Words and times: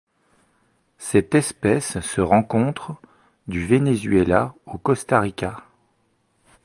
Cette 0.97 1.35
espèce 1.35 1.99
se 1.99 2.21
rencontre 2.21 2.95
du 3.47 3.67
Venezuela 3.67 4.55
au 4.65 4.79
Costa 4.79 5.19
Rica. 5.19 5.63